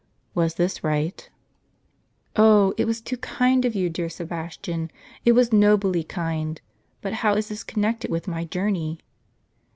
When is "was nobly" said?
5.33-6.03